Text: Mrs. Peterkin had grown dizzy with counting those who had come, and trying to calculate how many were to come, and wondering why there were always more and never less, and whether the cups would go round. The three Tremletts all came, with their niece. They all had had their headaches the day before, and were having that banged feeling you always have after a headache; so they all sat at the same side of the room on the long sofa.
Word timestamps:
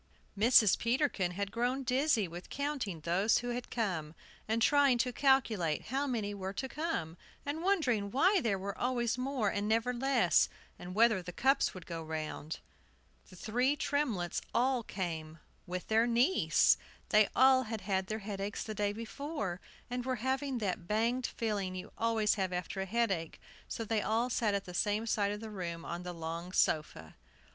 Mrs. 0.35 0.79
Peterkin 0.79 1.33
had 1.33 1.51
grown 1.51 1.83
dizzy 1.83 2.27
with 2.27 2.49
counting 2.49 3.01
those 3.01 3.37
who 3.37 3.49
had 3.49 3.69
come, 3.69 4.15
and 4.47 4.59
trying 4.59 4.97
to 4.97 5.13
calculate 5.13 5.83
how 5.89 6.07
many 6.07 6.33
were 6.33 6.53
to 6.53 6.67
come, 6.67 7.17
and 7.45 7.61
wondering 7.61 8.09
why 8.09 8.41
there 8.41 8.57
were 8.57 8.75
always 8.75 9.15
more 9.19 9.49
and 9.51 9.67
never 9.67 9.93
less, 9.93 10.49
and 10.79 10.95
whether 10.95 11.21
the 11.21 11.31
cups 11.31 11.75
would 11.75 11.85
go 11.85 12.01
round. 12.01 12.61
The 13.29 13.35
three 13.35 13.77
Tremletts 13.77 14.41
all 14.55 14.81
came, 14.81 15.37
with 15.67 15.85
their 15.87 16.07
niece. 16.07 16.77
They 17.09 17.29
all 17.35 17.65
had 17.65 17.81
had 17.81 18.07
their 18.07 18.17
headaches 18.25 18.63
the 18.63 18.73
day 18.73 18.93
before, 18.93 19.61
and 19.87 20.03
were 20.03 20.15
having 20.25 20.57
that 20.57 20.87
banged 20.87 21.27
feeling 21.27 21.75
you 21.75 21.91
always 21.95 22.33
have 22.41 22.51
after 22.51 22.81
a 22.81 22.87
headache; 22.87 23.39
so 23.67 23.83
they 23.85 24.01
all 24.01 24.31
sat 24.31 24.55
at 24.55 24.65
the 24.65 24.73
same 24.73 25.05
side 25.05 25.31
of 25.31 25.41
the 25.41 25.51
room 25.51 25.85
on 25.85 26.01
the 26.01 26.11
long 26.11 26.53
sofa. 26.53 27.15